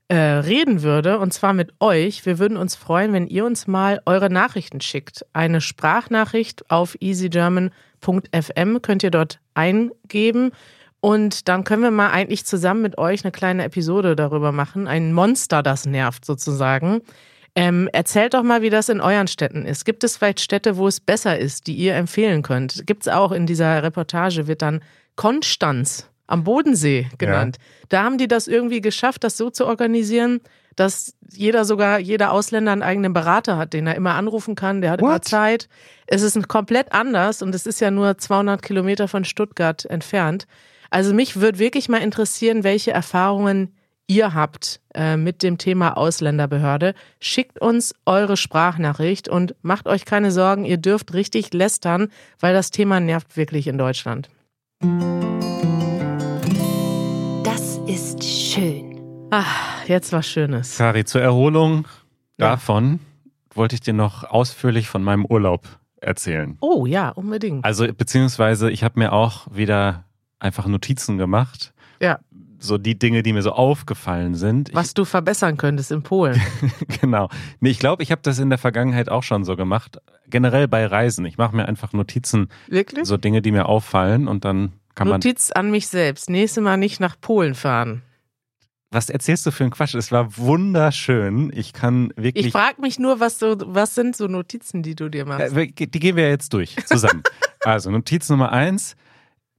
[0.07, 1.19] äh, reden würde.
[1.19, 2.25] Und zwar mit euch.
[2.25, 5.25] Wir würden uns freuen, wenn ihr uns mal eure Nachrichten schickt.
[5.33, 10.51] Eine Sprachnachricht auf easygerman.fm könnt ihr dort eingeben.
[11.05, 14.87] Und dann können wir mal eigentlich zusammen mit euch eine kleine Episode darüber machen.
[14.87, 17.01] Ein Monster, das nervt sozusagen.
[17.53, 19.85] Ähm, erzählt doch mal, wie das in euren Städten ist.
[19.85, 22.87] Gibt es vielleicht Städte, wo es besser ist, die ihr empfehlen könnt?
[22.87, 24.81] Gibt es auch in dieser Reportage, wird dann
[25.15, 27.57] Konstanz am Bodensee genannt.
[27.89, 30.41] Da haben die das irgendwie geschafft, das so zu organisieren,
[30.75, 34.89] dass jeder sogar, jeder Ausländer einen eigenen Berater hat, den er immer anrufen kann, der
[34.89, 35.25] hat immer What?
[35.25, 35.69] Zeit.
[36.07, 40.47] Es ist komplett anders und es ist ja nur 200 Kilometer von Stuttgart entfernt.
[40.95, 43.75] Also mich würde wirklich mal interessieren, welche Erfahrungen
[44.07, 46.93] ihr habt äh, mit dem Thema Ausländerbehörde.
[47.19, 52.07] Schickt uns eure Sprachnachricht und macht euch keine Sorgen, ihr dürft richtig lästern,
[52.39, 54.29] weil das Thema nervt wirklich in Deutschland.
[57.43, 58.97] Das ist schön.
[59.31, 59.43] Ah,
[59.87, 60.77] jetzt was Schönes.
[60.77, 61.89] Kari, zur Erholung
[62.39, 62.51] Ja.
[62.51, 63.01] davon
[63.53, 65.67] wollte ich dir noch ausführlich von meinem Urlaub
[65.99, 66.57] erzählen.
[66.61, 67.65] Oh ja, unbedingt.
[67.65, 70.05] Also beziehungsweise ich habe mir auch wieder
[70.45, 71.73] einfach Notizen gemacht.
[71.99, 72.19] Ja.
[72.59, 74.69] so die Dinge, die mir so aufgefallen sind.
[74.73, 76.41] Was du verbessern könntest in Polen.
[77.01, 77.29] genau.
[77.59, 79.99] Nee, ich glaube, ich habe das in der Vergangenheit auch schon so gemacht.
[80.27, 81.25] Generell bei Reisen.
[81.25, 82.49] Ich mache mir einfach Notizen.
[82.67, 83.05] Wirklich?
[83.05, 85.15] So Dinge, die mir auffallen und dann kann man.
[85.15, 86.29] Notiz an mich selbst.
[86.29, 88.01] Nächstes Mal nicht nach Polen fahren.
[88.91, 89.93] Was erzählst du für einen Quatsch?
[89.93, 91.51] Es war wunderschön.
[91.53, 92.47] Ich kann wirklich.
[92.47, 95.55] Ich frage mich nur, was, so, was sind so Notizen, die du dir machst?
[95.55, 97.23] Äh, die gehen wir jetzt durch zusammen.
[97.61, 98.95] also, Notiz Nummer eins.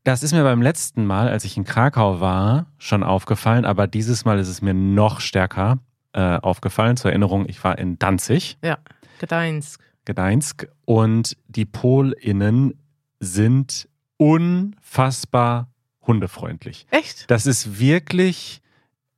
[0.07, 4.25] Das ist mir beim letzten Mal, als ich in Krakau war, schon aufgefallen, aber dieses
[4.25, 5.81] Mal ist es mir noch stärker
[6.13, 6.97] äh, aufgefallen.
[6.97, 8.57] Zur Erinnerung, ich war in Danzig.
[8.63, 8.79] Ja,
[9.19, 9.83] Gdańsk.
[10.05, 10.69] Gdańsk.
[10.85, 12.75] Und die PolInnen
[13.19, 15.73] sind unfassbar
[16.07, 16.87] hundefreundlich.
[16.93, 17.29] Echt?
[17.29, 18.63] Das ist wirklich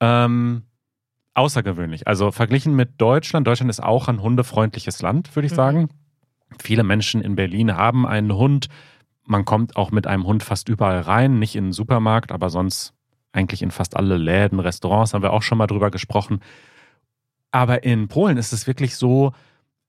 [0.01, 0.63] ähm,
[1.35, 2.07] außergewöhnlich.
[2.07, 5.57] Also verglichen mit Deutschland, Deutschland ist auch ein hundefreundliches Land, würde ich Mhm.
[5.57, 5.89] sagen.
[6.59, 8.69] Viele Menschen in Berlin haben einen Hund.
[9.29, 12.95] Man kommt auch mit einem Hund fast überall rein, nicht in den Supermarkt, aber sonst
[13.33, 16.41] eigentlich in fast alle Läden, Restaurants, haben wir auch schon mal drüber gesprochen.
[17.51, 19.33] Aber in Polen ist es wirklich so,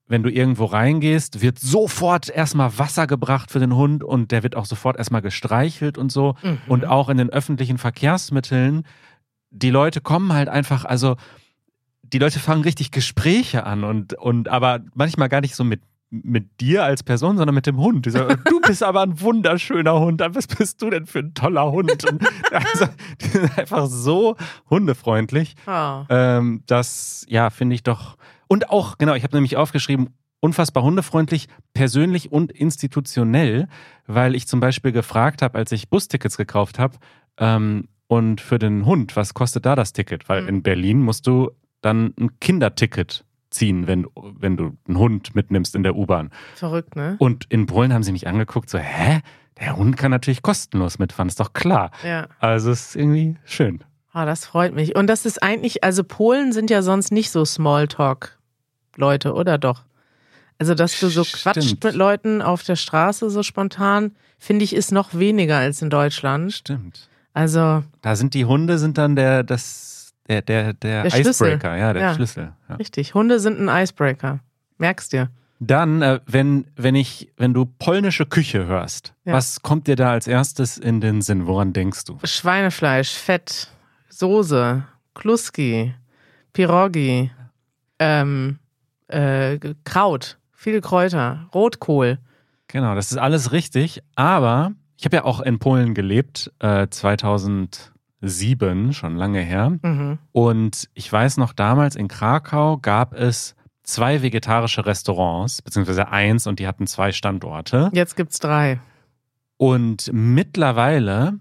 [0.07, 4.55] wenn du irgendwo reingehst, wird sofort erstmal Wasser gebracht für den Hund und der wird
[4.55, 6.35] auch sofort erstmal gestreichelt und so.
[6.41, 6.57] Mhm.
[6.67, 8.83] Und auch in den öffentlichen Verkehrsmitteln,
[9.51, 11.15] die Leute kommen halt einfach, also
[12.01, 16.59] die Leute fangen richtig Gespräche an und, und aber manchmal gar nicht so mit, mit
[16.59, 18.05] dir als Person, sondern mit dem Hund.
[18.05, 21.71] Die sagen, du bist aber ein wunderschöner Hund, was bist du denn für ein toller
[21.71, 22.03] Hund?
[22.09, 22.85] Und also,
[23.21, 24.35] die sind einfach so
[24.69, 25.55] hundefreundlich.
[25.67, 26.03] Oh.
[26.09, 28.17] Ähm, das, ja, finde ich doch.
[28.47, 33.67] Und auch, genau, ich habe nämlich aufgeschrieben, unfassbar hundefreundlich, persönlich und institutionell,
[34.07, 36.97] weil ich zum Beispiel gefragt habe, als ich Bustickets gekauft habe,
[37.37, 40.27] ähm, und für den Hund, was kostet da das Ticket?
[40.27, 40.47] Weil Mhm.
[40.49, 45.83] in Berlin musst du dann ein Kinderticket ziehen, wenn, wenn du einen Hund mitnimmst in
[45.83, 46.31] der U-Bahn.
[46.55, 47.15] Verrückt, ne?
[47.19, 49.21] Und in Polen haben sie mich angeguckt, so, hä?
[49.59, 51.91] Der Hund kann natürlich kostenlos mitfahren, ist doch klar.
[52.03, 52.27] Ja.
[52.39, 53.83] Also es ist irgendwie schön.
[54.13, 54.95] Ah, das freut mich.
[54.95, 59.83] Und das ist eigentlich, also Polen sind ja sonst nicht so Smalltalk-Leute, oder doch?
[60.57, 61.83] Also, dass du so quatscht Stimmt.
[61.85, 66.51] mit Leuten auf der Straße so spontan, finde ich, ist noch weniger als in Deutschland.
[66.51, 67.07] Stimmt.
[67.33, 69.88] Also, Da sind die Hunde sind dann der, das,
[70.29, 71.47] der, der, der, Der Schlüssel.
[71.49, 72.13] Icebreaker, ja, der Ja.
[72.13, 72.53] Schlüssel.
[72.69, 72.75] Ja.
[72.75, 73.13] richtig.
[73.13, 74.39] Hunde sind ein Icebreaker.
[74.77, 75.29] Merkst dir.
[75.61, 79.33] Dann, äh, wenn, wenn ich, wenn du polnische Küche hörst, Ja.
[79.33, 81.47] was kommt dir da als erstes in den Sinn?
[81.47, 82.17] Woran denkst du?
[82.23, 83.67] Schweinefleisch, Fett,
[84.07, 84.83] Soße,
[85.15, 85.93] Kluski,
[86.53, 87.31] Pirogi,
[87.99, 88.59] ähm,
[89.07, 92.19] äh, Kraut, viele Kräuter, Rotkohl.
[92.67, 96.87] Genau, das ist alles richtig, aber ich habe ja auch in Polen gelebt, äh,
[98.21, 99.77] 2007, schon lange her.
[99.81, 100.19] Mhm.
[100.31, 106.59] Und ich weiß noch, damals in Krakau gab es zwei vegetarische Restaurants, beziehungsweise eins und
[106.59, 107.89] die hatten zwei Standorte.
[107.93, 108.79] Jetzt gibt's drei.
[109.57, 111.39] Und mittlerweile,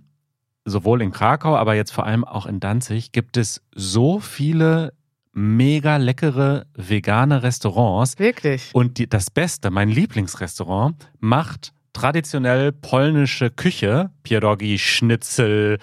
[0.65, 4.93] sowohl in Krakau, aber jetzt vor allem auch in Danzig, gibt es so viele
[5.33, 8.19] mega leckere vegane Restaurants.
[8.19, 8.71] Wirklich.
[8.73, 15.79] Und die, das Beste, mein Lieblingsrestaurant, macht traditionell polnische Küche, Pierogi, Schnitzel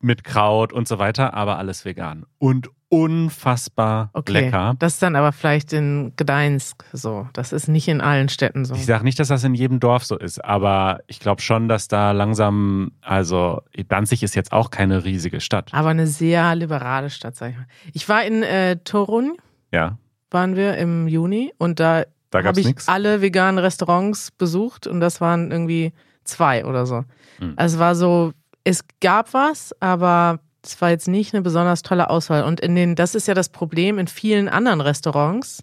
[0.00, 2.26] mit Kraut und so weiter, aber alles vegan.
[2.38, 4.32] Und unfassbar Okay.
[4.32, 4.74] lecker.
[4.78, 7.28] Das ist dann aber vielleicht in Gdańsk so.
[7.32, 8.74] Das ist nicht in allen Städten so.
[8.74, 11.88] Ich sage nicht, dass das in jedem Dorf so ist, aber ich glaube schon, dass
[11.88, 15.72] da langsam, also Danzig ist jetzt auch keine riesige Stadt.
[15.72, 17.66] Aber eine sehr liberale Stadt, sag ich mal.
[17.92, 19.36] Ich war in äh, Torun,
[19.72, 19.98] Ja,
[20.30, 22.88] waren wir im Juni und da, da gab habe ich nichts.
[22.88, 25.92] alle veganen Restaurants besucht und das waren irgendwie
[26.24, 27.04] zwei oder so.
[27.38, 27.52] Hm.
[27.56, 28.32] Also es war so,
[28.64, 32.44] es gab was, aber es war jetzt nicht eine besonders tolle Auswahl.
[32.44, 35.62] Und in den, das ist ja das Problem in vielen anderen Restaurants,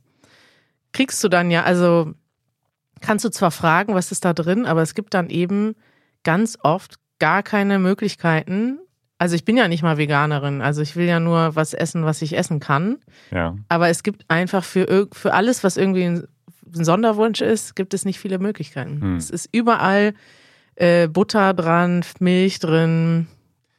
[0.93, 2.13] kriegst du dann ja, also
[2.99, 5.75] kannst du zwar fragen, was ist da drin, aber es gibt dann eben
[6.23, 8.79] ganz oft gar keine Möglichkeiten.
[9.17, 12.21] Also ich bin ja nicht mal Veganerin, also ich will ja nur was essen, was
[12.21, 12.97] ich essen kann.
[13.31, 13.55] Ja.
[13.69, 16.27] Aber es gibt einfach für, für alles, was irgendwie ein
[16.75, 19.01] ein Sonderwunsch ist, gibt es nicht viele Möglichkeiten.
[19.01, 19.15] Hm.
[19.17, 20.13] Es ist überall
[20.75, 23.27] äh, Butter dran, Milch drin.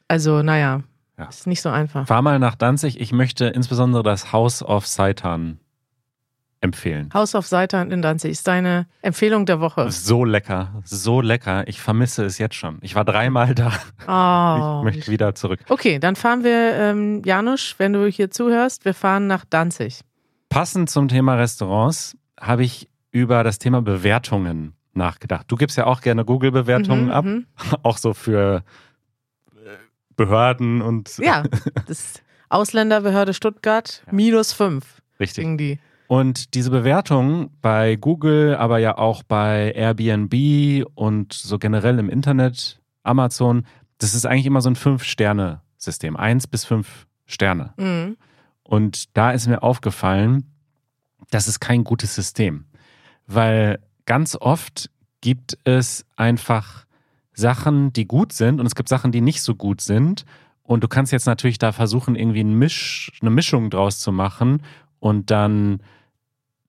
[0.08, 0.82] Also, naja,
[1.18, 1.24] Ja.
[1.26, 2.06] ist nicht so einfach.
[2.06, 3.00] Fahr mal nach Danzig.
[3.00, 5.58] Ich möchte insbesondere das House of Seitan
[6.60, 7.10] empfehlen.
[7.12, 9.90] House of Seitan in Danzig ist deine Empfehlung der Woche.
[9.90, 11.66] So lecker, so lecker.
[11.66, 12.78] Ich vermisse es jetzt schon.
[12.82, 13.72] Ich war dreimal da.
[14.06, 15.58] Oh, ich möchte wieder zurück.
[15.68, 20.02] okay, dann fahren wir, ähm, Janusz, wenn du hier zuhörst, wir fahren nach Danzig.
[20.50, 25.46] Passend zum Thema Restaurants habe ich über das Thema Bewertungen nachgedacht.
[25.50, 27.46] Du gibst ja auch gerne Google-Bewertungen Mhm, ab, mhm.
[27.82, 28.62] auch so für
[29.56, 29.68] äh,
[30.16, 31.44] Behörden und Ja,
[31.86, 34.12] das Ausländerbehörde Stuttgart, Ja.
[34.12, 35.02] minus fünf.
[35.18, 35.56] richtig.
[35.58, 35.78] Die.
[36.08, 42.80] Und diese Bewertungen bei Google, aber ja auch bei Airbnb und so generell im Internet,
[43.02, 43.64] Amazon,
[43.98, 44.76] das ist eigentlich immer so ein
[45.78, 46.16] System.
[46.16, 47.72] Eins bis fünf Sterne.
[47.78, 48.16] Mhm.
[48.62, 50.44] Und da ist mir aufgefallen,
[51.30, 52.66] das ist kein gutes System.
[53.26, 53.78] Weil
[54.12, 54.90] ganz oft
[55.22, 56.84] gibt es einfach
[57.32, 60.26] Sachen, die gut sind und es gibt Sachen, die nicht so gut sind.
[60.62, 64.64] Und du kannst jetzt natürlich da versuchen, irgendwie ein Misch, eine Mischung draus zu machen
[65.00, 65.82] und dann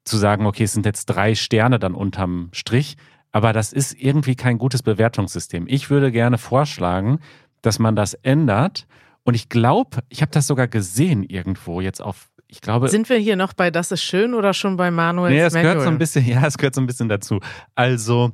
[0.05, 2.95] zu sagen, okay, es sind jetzt drei Sterne dann unterm Strich.
[3.33, 5.65] Aber das ist irgendwie kein gutes Bewertungssystem.
[5.67, 7.19] Ich würde gerne vorschlagen,
[7.61, 8.87] dass man das ändert.
[9.23, 12.87] Und ich glaube, ich habe das sogar gesehen irgendwo jetzt auf, ich glaube.
[12.87, 15.31] Sind wir hier noch bei Das ist schön oder schon bei Manuel?
[15.31, 17.39] Nee, es gehört so ein bisschen, ja, es gehört so ein bisschen dazu.
[17.73, 18.31] Also,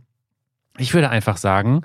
[0.77, 1.81] ich würde einfach sagen,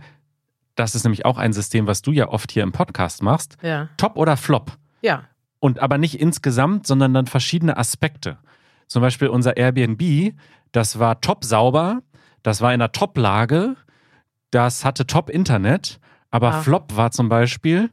[0.74, 3.56] das ist nämlich auch ein System, was du ja oft hier im Podcast machst.
[3.62, 3.88] Ja.
[3.96, 4.72] Top oder Flop?
[5.00, 5.22] Ja.
[5.60, 8.38] Und aber nicht insgesamt, sondern dann verschiedene Aspekte.
[8.88, 10.34] Zum Beispiel unser Airbnb,
[10.72, 12.02] das war top sauber,
[12.42, 13.76] das war in einer Top-Lage,
[14.50, 16.00] das hatte Top-Internet,
[16.32, 16.62] aber Ah.
[16.62, 17.90] Flop war zum Beispiel,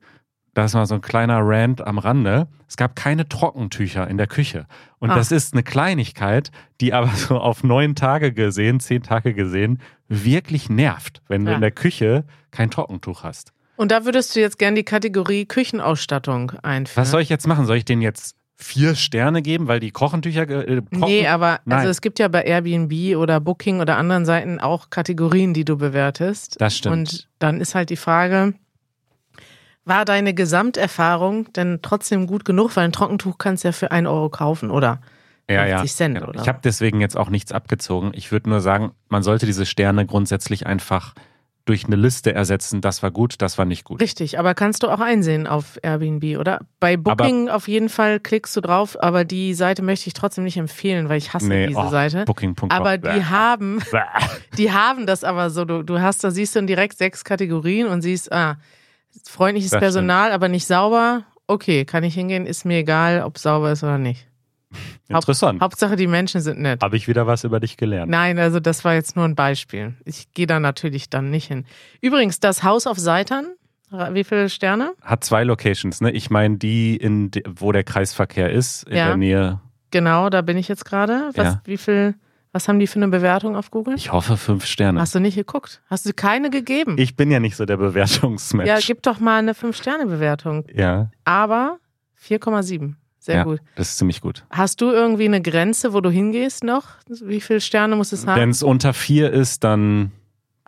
[0.54, 4.66] das war so ein kleiner Rant am Rande, es gab keine Trockentücher in der Küche.
[5.00, 5.16] Und Ah.
[5.16, 10.70] das ist eine Kleinigkeit, die aber so auf neun Tage gesehen, zehn Tage gesehen, wirklich
[10.70, 11.56] nervt, wenn du Ja.
[11.56, 13.54] in der Küche kein Trockentuch hast.
[13.78, 17.02] Und da würdest du jetzt gern die Kategorie Küchenausstattung einführen.
[17.02, 17.66] Was soll ich jetzt machen?
[17.66, 21.00] Soll ich denen jetzt vier Sterne geben, weil die Kochentücher ge- äh, kochen?
[21.08, 21.80] Nee, aber Nein.
[21.80, 25.78] also es gibt ja bei Airbnb oder Booking oder anderen Seiten auch Kategorien, die du
[25.78, 26.62] bewertest.
[26.62, 26.96] Das stimmt.
[26.96, 28.54] Und dann ist halt die Frage,
[29.86, 32.76] war deine Gesamterfahrung denn trotzdem gut genug?
[32.76, 35.02] Weil ein Trockentuch kannst du ja für 1 Euro kaufen oder
[35.50, 35.78] ja, ja.
[35.80, 36.30] 50 Cent Genau.
[36.30, 38.12] oder Ich habe deswegen jetzt auch nichts abgezogen.
[38.14, 41.14] Ich würde nur sagen, man sollte diese Sterne grundsätzlich einfach
[41.66, 42.82] durch eine Liste ersetzen.
[42.82, 44.02] Das war gut, das war nicht gut.
[44.02, 46.62] Richtig, aber kannst du auch einsehen auf Airbnb, oder?
[46.80, 50.58] Bei Booking auf jeden Fall klickst du drauf, aber die Seite möchte ich trotzdem nicht
[50.58, 52.26] empfehlen, weil ich hasse Nee, diese oh, Seite.
[52.26, 52.72] Booking.com.
[52.72, 53.14] Aber Bäh.
[53.14, 54.00] die haben, Bäh.
[54.58, 55.66] die haben das aber so.
[55.66, 58.58] Du, du hast da, siehst du direkt sechs Kategorien und siehst, ah,
[59.28, 61.24] freundliches Das Personal, aber nicht sauber.
[61.48, 64.28] Okay, kann ich hingehen, ist mir egal, ob sauber ist oder nicht.
[65.10, 65.60] Interessant.
[65.62, 66.82] Hauptsache, die Menschen sind nett.
[66.82, 68.10] Habe ich wieder was über dich gelernt.
[68.10, 69.96] Nein, also das war jetzt nur ein Beispiel.
[70.06, 71.66] Ich gehe da natürlich dann nicht hin.
[72.00, 73.48] Übrigens, das Haus auf Seitern,
[74.12, 74.94] wie viele Sterne?
[75.02, 76.12] Hat zwei Locations, ne?
[76.12, 79.08] Ich meine, die, in wo der Kreisverkehr ist, in Ja.
[79.08, 79.60] der Nähe.
[79.92, 81.32] Genau, da bin ich jetzt gerade.
[81.36, 81.62] Ja.
[81.66, 82.16] wie viel,
[82.54, 83.96] was haben die für eine Bewertung auf Google?
[83.96, 85.00] Ich hoffe fünf Sterne.
[85.00, 85.82] Hast du nicht geguckt?
[85.90, 86.96] Hast du keine gegeben?
[86.98, 88.68] Ich bin ja nicht so der Bewertungsmensch.
[88.68, 90.66] ja, gib doch mal eine 5-Sterne-Bewertung.
[90.74, 91.80] ja, Aber
[92.22, 92.96] 4,7.
[93.20, 93.60] Sehr ja, gut.
[93.76, 94.44] das ist ziemlich gut.
[94.50, 96.88] Hast du irgendwie eine Grenze, wo du hingehst noch?
[97.08, 98.40] Wie viele Sterne muss es haben?
[98.40, 100.12] Wenn es unter vier ist, dann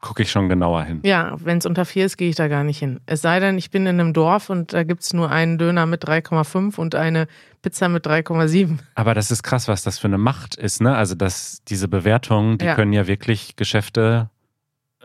[0.03, 0.99] gucke ich schon genauer hin.
[1.03, 2.99] ja, wenn es unter 4 ist, gehe ich da gar nicht hin.
[3.05, 5.85] Es sei denn, ich bin in einem Dorf und da gibt es nur einen Döner
[5.85, 7.27] mit 3,5 und eine
[7.61, 8.77] Pizza mit 3,7.
[8.95, 10.95] Aber das ist krass, was das für eine Macht ist, ne?
[10.95, 12.75] Also, dass diese Bewertungen, die Ja.
[12.75, 14.29] können ja wirklich Geschäfte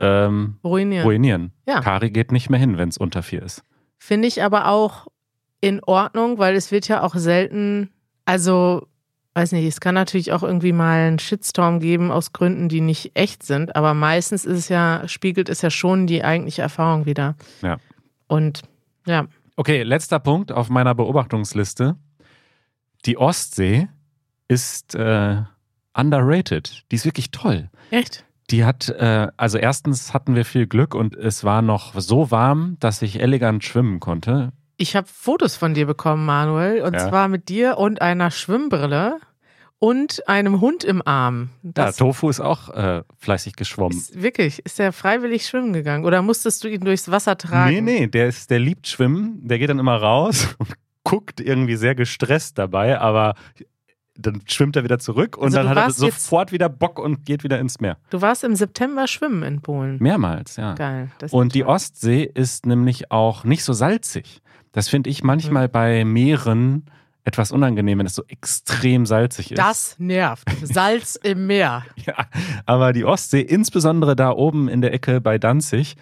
[0.00, 1.04] ähm, Ruinieren.
[1.04, 1.52] ruinieren.
[1.66, 1.80] Ja.
[1.80, 3.62] Kari geht nicht mehr hin, wenn es unter vier ist.
[3.98, 5.06] Finde ich aber auch
[5.60, 7.90] in Ordnung, weil es wird ja auch selten,
[8.24, 8.86] also
[9.38, 13.12] weiß nicht, es kann natürlich auch irgendwie mal einen Shitstorm geben aus Gründen, die nicht
[13.14, 17.36] echt sind, aber meistens ist es ja, spiegelt es ja schon die eigentliche Erfahrung wieder.
[17.62, 17.76] Ja.
[18.26, 18.62] Und
[19.06, 21.96] ja, Okay, letzter Punkt auf meiner Beobachtungsliste.
[23.06, 23.88] Die Ostsee
[24.46, 25.42] ist äh,
[25.94, 26.84] underrated.
[26.90, 27.68] Die ist wirklich toll.
[27.90, 28.24] echt?
[28.50, 32.76] Die hat, äh, also erstens hatten wir viel Glück und es war noch so warm,
[32.80, 34.52] dass ich elegant schwimmen konnte.
[34.76, 37.08] Ich habe Fotos von dir bekommen, Manuel, und Ja.
[37.08, 39.18] zwar mit dir und einer Schwimmbrille
[39.80, 41.50] und einem Hund im Arm.
[41.62, 43.96] Ja, Das Tofu ist auch äh, fleißig geschwommen.
[43.96, 47.72] ist wirklich, ist er freiwillig schwimmen gegangen oder musstest du ihn durchs Wasser tragen?
[47.72, 49.40] Nee, nee, der, ist, der liebt Schwimmen.
[49.46, 50.72] Der geht dann immer raus und
[51.04, 53.34] guckt irgendwie sehr gestresst dabei, aber
[54.20, 57.44] dann schwimmt er wieder zurück und Also dann hat er sofort wieder Bock und geht
[57.44, 57.98] wieder ins Meer.
[58.10, 59.98] Du warst im September schwimmen in Polen.
[60.00, 60.74] Mehrmals, ja.
[60.74, 61.08] Geil.
[61.30, 61.70] Und die toll.
[61.70, 64.42] Ostsee ist nämlich auch nicht so salzig.
[64.72, 65.72] Das finde ich manchmal Mhm.
[65.72, 66.86] bei Meeren
[67.28, 69.58] etwas unangenehm, wenn es so extrem salzig ist.
[69.58, 70.48] Das nervt.
[70.62, 71.84] Salz im Meer.
[72.06, 72.26] Ja,
[72.64, 75.96] aber die Ostsee, insbesondere da oben in der Ecke bei Danzig,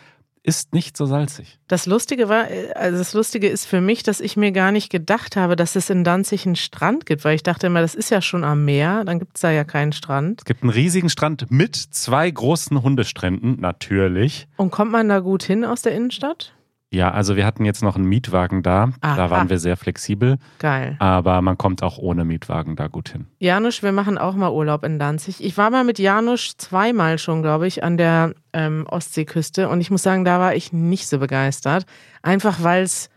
[0.47, 1.59] ist nicht so salzig.
[1.67, 4.91] Das Lustige war, äh, also das Lustige ist für mich, dass ich mir gar nicht
[4.91, 8.11] gedacht habe, dass es in Danzig einen Strand gibt, weil ich dachte immer, das ist
[8.11, 10.43] ja schon am Meer, dann gibt es da ja keinen Strand.
[10.43, 14.47] Es gibt einen riesigen Strand mit zwei großen Hundestränden, natürlich.
[14.57, 16.56] Und kommt man da gut hin aus der Innenstadt?
[16.93, 18.91] Ja, also wir hatten jetzt noch einen Mietwagen da.
[19.01, 19.17] Aha.
[19.17, 20.39] Da waren wir sehr flexibel.
[20.61, 20.97] Geil.
[21.01, 23.27] Aber man kommt auch ohne Mietwagen da gut hin.
[23.39, 25.43] Janusz, wir machen auch mal Urlaub in Danzig.
[25.43, 29.91] Ich war mal mit Janusz zweimal schon, glaube ich, an der ähm, Ostseeküste und ich
[29.91, 31.87] muss sagen, da war ich nicht so begeistert.
[32.23, 33.11] Einfach weil es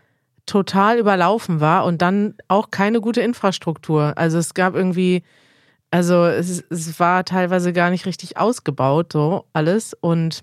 [0.46, 4.14] total überlaufen war und dann auch keine gute Infrastruktur.
[4.16, 5.22] Also es gab irgendwie,
[5.92, 9.94] also es, es war teilweise gar nicht richtig ausgebaut, so alles.
[9.94, 10.42] Und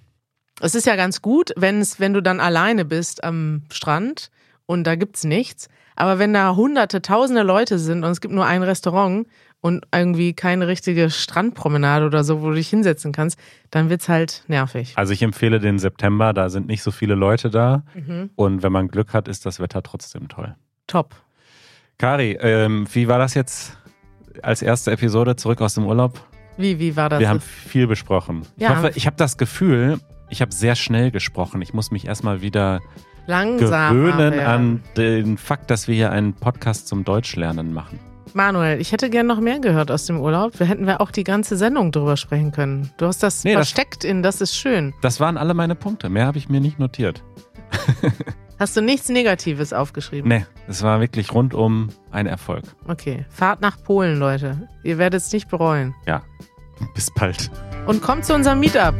[0.62, 4.30] es ist ja ganz gut, wenn es, wenn du dann alleine bist am Strand
[4.66, 5.70] und da gibt's nichts.
[5.96, 9.28] Aber wenn da hunderte, tausende Leute sind und es gibt nur ein Restaurant
[9.62, 13.40] und irgendwie keine richtige Strandpromenade oder so, wo du dich hinsetzen kannst,
[13.72, 14.94] dann wird's halt nervig.
[14.96, 17.84] Also ich empfehle den September, da sind nicht so viele Leute da.
[18.36, 20.56] Und wenn man Glück hat, ist das Wetter trotzdem toll.
[20.86, 21.16] Top.
[21.98, 23.76] Kari, ähm, wie war das jetzt
[24.44, 26.22] als erste Episode zurück aus dem Urlaub?
[26.58, 27.20] Wie, wie war das?
[27.20, 28.44] Wir haben viel besprochen.
[28.58, 28.76] Ich Ja.
[28.76, 31.62] hoffe, ich habe das Gefühl, ich habe sehr schnell gesprochen.
[31.62, 32.82] Ich muss mich erstmal wieder
[33.28, 33.94] Langsam.
[33.96, 38.00] gewöhnen an den Fakt, dass wir hier einen Podcast zum Deutschlernen machen.
[38.34, 40.60] Manuel, ich hätte gern noch mehr gehört aus dem Urlaub.
[40.60, 42.92] Wir hätten wir auch die ganze Sendung drüber sprechen können.
[42.98, 44.94] Du hast das Nee, das- versteckt in Das ist schön.
[45.02, 46.10] Das waren alle meine Punkte.
[46.10, 47.24] Mehr habe ich mir nicht notiert.
[48.60, 50.30] Hast du nichts Negatives aufgeschrieben?
[50.30, 52.64] Nee, es war wirklich rundum ein Erfolg.
[52.88, 53.24] Okay.
[53.30, 54.68] Fahrt nach Polen, Leute.
[54.84, 55.94] Ihr werdet es nicht bereuen.
[56.08, 56.24] Ja,
[56.96, 57.52] bis bald.
[57.86, 58.96] Und kommt zu unserem Meetup.